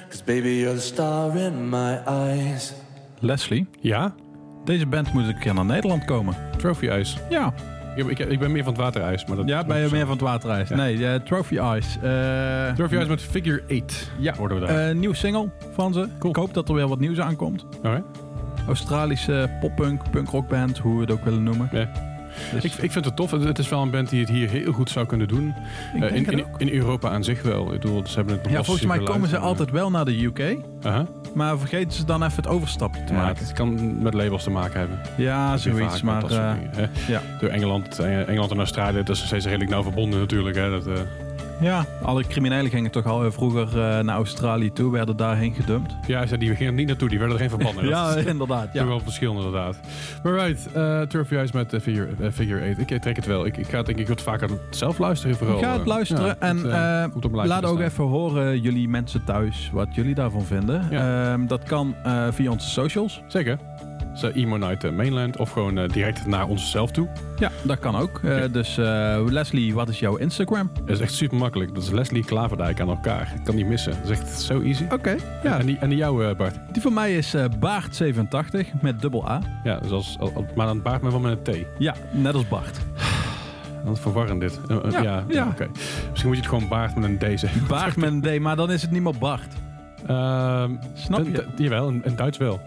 [0.10, 2.74] Cause baby, you're the star in my eyes.
[3.20, 4.14] Leslie, Ja?
[4.66, 6.36] deze band moet een keer naar Nederland komen.
[6.58, 7.18] Trophy Ice.
[7.30, 7.54] Ja,
[7.96, 9.26] Ik, ik, ik ben meer van het waterijs.
[9.26, 10.70] Maar dat ja ben je meer van het waterijs.
[10.70, 10.76] Ja.
[10.76, 12.00] Nee, eh, Trophy Ice.
[12.00, 14.12] Eh, Trophy Ice met Figure 8.
[14.20, 14.90] Ja, Hoorden we daar.
[14.90, 16.08] eh, nieuw single van ze.
[16.20, 16.30] Cool.
[16.34, 17.66] Ik hoop dat er weer wat nieuws aankomt.
[17.84, 18.06] Alright.
[18.68, 21.70] Australische poppunk, punkrockband, hoe we het ook willen noemen.
[21.72, 21.90] Ja.
[22.54, 23.32] Dus Ik, ik vind het tof.
[23.32, 25.54] Het, is wel een band die het hier heel goed zou kunnen doen.
[26.02, 27.74] Eh, in, in, Europa aan zich wel.
[27.74, 30.24] Ik bedoel, ze hebben het ja, volgens mij komen ze en, altijd wel naar de
[30.24, 30.40] UK.
[30.40, 31.06] eh, aha.
[31.34, 33.44] Maar vergeten ze dan even het overstapje te maken.
[33.44, 35.00] het kan met labels te maken hebben.
[35.18, 36.02] Ja, zoiets.
[36.02, 37.18] Maar eh.
[37.40, 40.56] Door Engeland, eh, Engeland en Australië, dat is nog steeds redelijk nauw verbonden natuurlijk.
[40.56, 40.70] Hè.
[40.70, 40.94] Dat, eh,
[41.62, 45.96] ja, alle criminelen gingen toch al vroeger eh, naar Australië toe, werden daarheen gedumpt.
[46.08, 47.88] ja, ze- die gingen niet naartoe, die werden er geen verbannen.
[47.96, 48.64] ja, inderdaad.
[48.64, 48.86] toch Ja.
[48.86, 49.80] wel een verschil inderdaad.
[50.24, 52.92] Maar right, eh Turfy Ice met eh, figure, eh, figure 8.
[52.92, 53.46] Ik trek het wel.
[53.46, 55.60] Ik, ik ga denk ik wat vaker zelf luisteren vooral.
[55.60, 56.62] Ga het luisteren Ja, en
[57.32, 60.88] laat ook even horen, jullie mensen thuis, wat jullie daarvan vinden.
[60.90, 61.32] Ja.
[61.34, 61.96] Ehm, dat kan
[62.32, 63.22] via onze socials.
[63.28, 63.58] Zeker.
[64.16, 67.08] Zo, Emo Night eh, Mainland of gewoon eh, direct naar onszelf toe.
[67.40, 68.20] Ja, dat kan ook.
[68.24, 68.76] Eh, dus
[69.32, 70.72] Leslie, wat is jouw Instagram?
[70.86, 71.74] Dat is echt super makkelijk.
[71.74, 73.32] Dat is Leslie Klaverdijk aan elkaar.
[73.36, 73.92] Ik kan niet missen.
[74.02, 74.86] Dat is echt zo easy.
[74.92, 75.60] Oké, ja.
[75.60, 76.56] En, die, en die jouwe, Bart?
[76.72, 79.42] Die van mij is eh, Baart87 met dubbel A.
[79.64, 81.66] Ja, dus als, als- maar dan baart me wel met een T.
[81.78, 82.78] Ja, net als Bart.
[83.92, 84.60] Is verwarrend dit.
[84.92, 85.48] Ja, ja, ja.
[85.48, 85.68] oké.
[86.10, 87.68] Misschien moet je het gewoon baard met een D zeggen.
[87.68, 89.54] Baart met een D, maar dan is het niet meer Bart.
[90.08, 91.46] Ehm, Snap je?
[91.58, 92.60] Jawel, in Duits wel.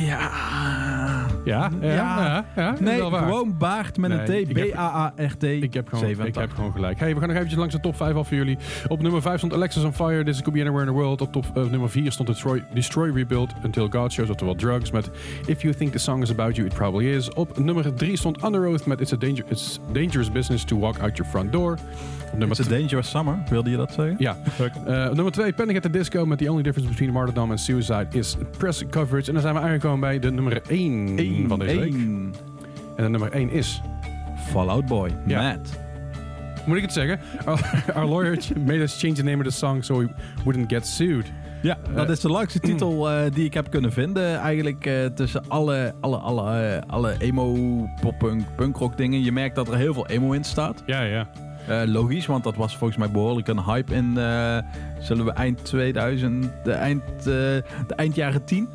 [0.00, 0.30] Ja.
[1.44, 2.74] Ja, ja, Ja.
[2.80, 4.72] Nee, gewoon Baart met Nee, een T.
[4.72, 5.42] B-A-A-R-T.
[5.42, 6.40] Ik heb, gewoon, ik 87.
[6.42, 6.98] heb gewoon gelijk.
[6.98, 8.58] Hey, we gaan nog eventjes langs de top 5 af voor jullie.
[8.88, 11.20] Op nummer 5 stond Alexis on Fire, This Could Be Anywhere in the World.
[11.20, 15.10] Op top, eh, nummer 4 stond Destroy, Destroy Rebuild Until God Shows, oftewel Drugs, met
[15.46, 17.32] If You Think the Song Is About You, It Probably Is.
[17.32, 20.98] Op nummer 3 stond Under Oath met It's a danger, It's Dangerous Business to Walk
[20.98, 21.72] Out Your Front Door.
[22.32, 24.14] Op nummer It's a Dangerous Summer, wilde je dat zeggen?
[24.18, 24.36] Ja.
[24.86, 27.60] Eh, op nummer 2, Panic at the Disco met The Only Difference Between Martyrdom and
[27.60, 29.26] Suicide is Press Coverage.
[29.26, 31.92] En dan zijn we aangekomen bij de nummer 1 Eén van deze week.
[31.92, 32.34] één.
[32.96, 33.80] En de nummer 1 is...
[34.50, 35.10] Fallout Boy.
[35.26, 35.42] Ja.
[35.42, 35.80] Matt.
[36.66, 37.20] Moet ik het zeggen?
[37.44, 37.60] Our,
[37.94, 40.08] our lawyer made us change the name of the song so we
[40.44, 41.32] wouldn't get sued.
[41.62, 44.36] Ja, dat is de langste titel eh, die ik heb kunnen vinden.
[44.38, 47.56] Eigenlijk eh, tussen alle, alle, alle, eh, alle emo,
[48.00, 49.22] poppunk, punkrock dingen.
[49.22, 50.82] Je merkt dat er heel veel emo in staat.
[50.86, 51.28] Ja, ja.
[51.66, 54.58] Eh, logisch, want dat was volgens mij behoorlijk een hype in, eh,
[54.98, 58.68] zullen we eind 2000, de eind, eh, de eind jaren 10?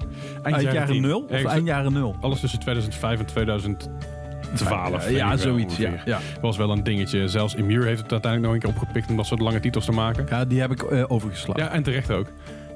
[0.44, 1.02] Eind, jaren, 10.
[1.02, 2.16] 0 of eind jaren 0?
[2.22, 5.10] Alles tussen 2005 en 2012.
[5.10, 5.78] ja, zoiets.
[5.78, 6.20] Ja, ja.
[6.42, 7.28] Was wel een dingetje.
[7.28, 9.92] Zelfs Emir heeft het uiteindelijk nog een keer opgepikt om dat soort lange titels te
[9.92, 10.26] maken.
[10.30, 11.64] ja, die heb ik overgeslagen.
[11.64, 12.28] Ja, en terecht ook.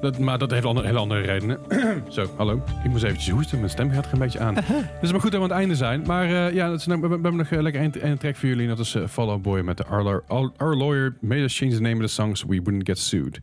[0.02, 1.58] Dat, maar dat heeft andere, hele andere redenen.
[2.08, 2.62] Zo, hallo.
[2.84, 3.58] Ik moest eventjes hoesten.
[3.58, 4.54] Mijn stem gaat er een beetje aan.
[4.54, 6.02] Dus het is maar goed dat we aan het einde zijn.
[6.06, 8.36] Maar eh, ja, dat is, nou- we, we hebben nog eh, lekker een, een track
[8.36, 8.62] voor jullie.
[8.62, 11.72] En dat is eh, Follow Boy met de Our, Our, Our Lawyer Made Us Change
[11.74, 13.40] the Name of the Song So We Wouldn't Get Sued.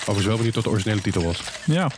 [0.00, 1.42] Overigens wel benieuwd wat de originele titel was.
[1.66, 1.90] ja.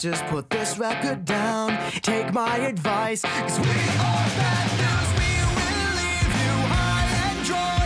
[0.00, 1.76] Sisters, put this record down.
[2.00, 5.08] Take my advice, cause we are bad news.
[5.20, 7.84] We will leave you high and dry.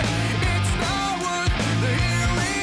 [0.55, 0.73] It's
[1.83, 1.91] the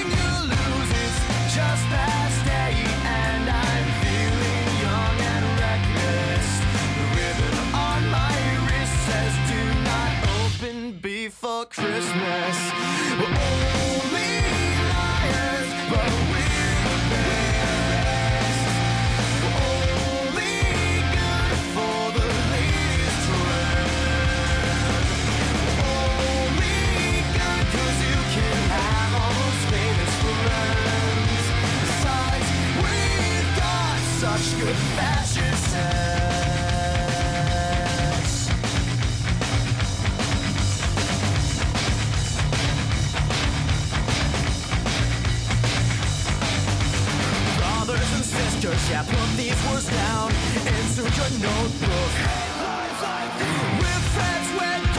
[0.07, 0.91] you lose.
[1.03, 1.19] It's
[1.51, 6.47] just past eight, and I'm feeling young and reckless.
[6.95, 8.37] The ribbon on my
[8.71, 12.55] wrist says, Do not open before Christmas.
[13.19, 14.10] Only
[48.91, 50.29] yeah, put these words down
[50.67, 52.13] into your notebook.
[53.79, 54.90] With friends, when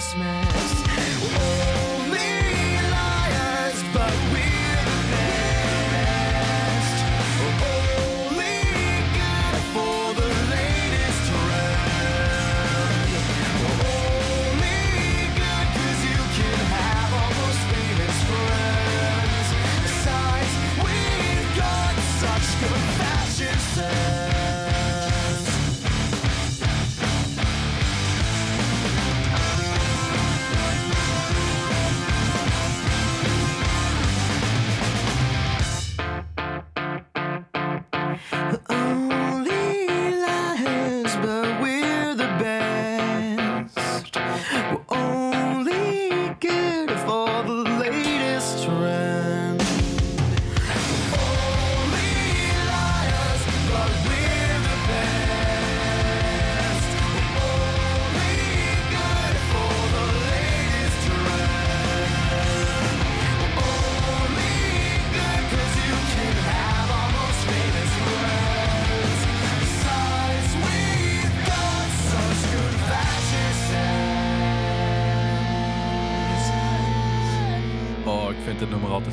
[0.00, 1.79] Christmas."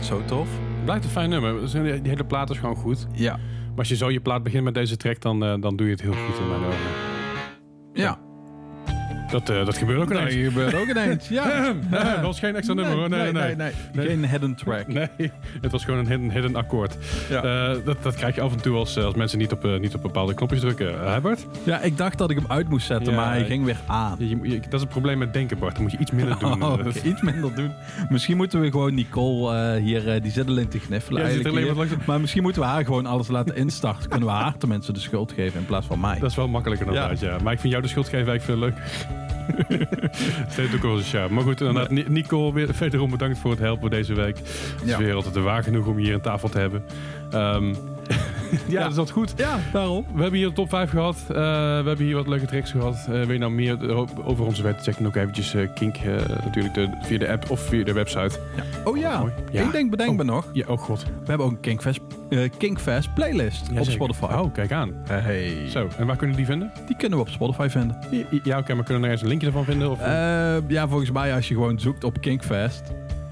[0.06, 0.48] Zo tof.
[0.84, 1.60] Blijft een fijn nummer.
[1.60, 3.08] Dus Die hele plaat is gewoon goed.
[3.14, 3.32] Ja.
[3.70, 5.92] Maar als je zo je plaat begint met deze track, dan, eh, dan doe je
[5.92, 7.07] het heel goed in mijn ogen.
[9.28, 9.32] Ja.
[9.32, 10.48] Dat, eh, dat gebeurt ook Dat ineens.
[10.48, 11.28] gebeurt ook ineens.
[11.28, 11.74] Ja.
[11.90, 13.10] dat was geen extra nummer hoor.
[13.10, 13.72] Nee, nee, nee.
[14.08, 14.88] Geen hidden track.
[14.98, 16.98] Nee, het was gewoon een hidden, hidden akkoord.
[17.30, 17.44] Ja.
[17.44, 19.96] Eh, dat, dat krijg je af en toe als, eh, als mensen niet op, niet
[19.96, 21.12] op bepaalde knopjes drukken.
[21.12, 21.46] Hè, Bart?
[21.64, 24.16] Ja, ik dacht dat ik hem uit moest zetten, Ja, maar hij ging weer aan.
[24.20, 25.74] Je- je- je- dat is het probleem met denken, Bart.
[25.74, 26.64] Dan moet je iets minder doen.
[26.64, 27.72] Oh, iets minder doen.
[28.10, 31.74] Misschien moeten we gewoon Nicole hier, die zit alleen te gniffelen Ja, eigenlijk hier.
[31.76, 34.10] langs- Maar misschien moeten we haar gewoon alles laten instarten.
[34.10, 36.20] Kunnen we haar tenminste de schuld geven in plaats van mij.
[36.20, 37.38] Dat is wel makkelijker inderdaad, ja.
[37.44, 38.76] Maar ik vind jou de schuld geven eigenlijk veel leuk.
[40.56, 41.28] Heeft ook wel eens ja.
[41.28, 44.38] Maar goed, inderdaad, Ni- Nico, weer wederom bedankt voor het helpen deze week.
[44.38, 44.98] Het is Ja.
[44.98, 46.84] weer altijd waar genoeg om je hier aan tafel te hebben.
[47.32, 47.74] Ehm,
[48.68, 49.34] ja, dat is dat goed.
[49.38, 50.06] Ja, daarom.
[50.14, 51.16] We hebben hier de top 5 gehad.
[51.30, 52.96] Eh, we hebben hier wat leuke tracks gehad.
[52.96, 53.96] Eh, wil je nou meer
[54.26, 54.82] over onze wet?
[54.84, 57.94] Check dan ook eventjes eh, Kink eh, natuurlijk de, via de app of via de
[57.94, 58.40] website.
[58.84, 59.32] Oh ja, Mooi.
[59.52, 59.62] Ja.
[59.64, 60.18] ik denk, bedenk Oh.
[60.18, 60.46] me nog.
[60.54, 61.04] Ja, oh god.
[61.04, 63.84] We hebben ook een Kinkfest, eh, Kinkfest playlist op.
[63.86, 64.24] Spotify.
[64.26, 64.94] Oh, kijk aan.
[65.08, 65.70] Hey.
[65.70, 66.72] Zo, en waar kunnen we die vinden?
[66.88, 67.98] Die kunnen we op Spotify vinden.
[68.12, 69.92] Ja, Ja, oké, maar kunnen we er ergens een linkje ervan vinden?
[69.92, 72.82] Of, Eh, ja, volgens mij als je gewoon zoekt op Kinkfest,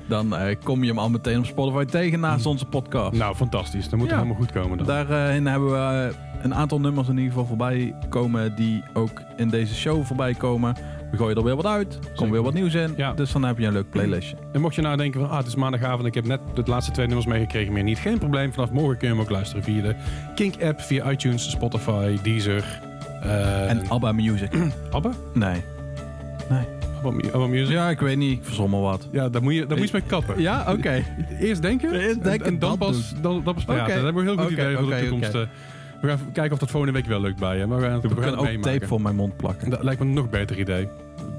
[0.08, 3.18] dan eh, kom je hem al meteen op Spotify tegen naast onze podcast.
[3.18, 3.90] nou, fantastisch.
[3.90, 4.22] Dan moet het Ja.
[4.24, 4.88] helemaal goed komen dan.
[4.88, 5.78] Daarin hebben we
[6.10, 10.34] eh, een aantal nummers in ieder geval voorbij komen die ook in deze show voorbij
[10.34, 10.76] komen.
[11.12, 12.94] We gooien er weer wat uit, er komt weer wat nieuws in.
[12.98, 13.14] Ja.
[13.14, 14.36] Dus dan heb je een leuk playlistje.
[14.54, 16.92] En mocht je nou denken van, ah, het is maandagavond, ik heb net de laatste
[16.92, 18.00] twee nummers meegekregen, meer niet.
[18.00, 19.96] Geen probleem, vanaf morgen kun je hem ook luisteren via de
[20.36, 22.82] Kink-app, via iTunes, Spotify, Deezer.
[23.22, 24.52] eh, En ABBA Music.
[24.92, 25.12] Abba?
[25.34, 25.62] nee.
[26.50, 26.64] Nee.
[27.14, 27.68] Music?
[27.68, 27.74] Ja.
[27.74, 28.32] Ja, ik weet niet.
[28.40, 29.08] Ik verzon maar wat.
[29.12, 30.42] daar moet je, daar moet je eens mee kappen.
[30.42, 31.04] Ja, oké.
[31.40, 33.84] Eerst denken, Eerst denken, en, en dan dan pas, dan, dan pas praten.
[33.84, 33.94] Oké.
[33.94, 35.34] Dat hebben we een heel goed idee voor de toekomst.
[35.34, 35.42] eh.
[36.02, 37.66] We gaan kijken of dat volgende week wel lukt bij je.
[37.66, 38.72] Maar we gaan het, We gaan ook meemaken.
[38.72, 39.70] tape voor mijn mond plakken.
[39.70, 40.88] Dat lijkt me een nog beter idee.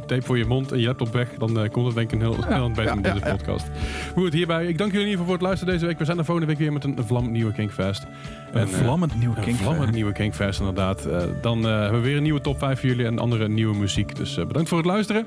[0.06, 1.28] Tape voor je mond en je laptop weg.
[1.38, 3.34] Dan eh, komt het denk ik een heel, heel beter ja, met ja, deze ja.
[3.36, 3.66] podcast.
[4.14, 4.66] Goed, hierbij.
[4.66, 5.98] Ik dank jullie in ieder geval voor het luisteren deze week.
[5.98, 8.02] We zijn er volgende week weer met een vlam nieuwe Kinkfest.
[8.52, 11.04] Een En, eh, vlammend nieuwe een King vlammend nieuwe Kinkfest inderdaad.
[11.04, 13.76] Eh, dan eh, hebben we weer een nieuwe top 5 voor jullie en andere nieuwe
[13.76, 14.16] muziek.
[14.16, 15.26] Dus eh, bedankt voor het luisteren.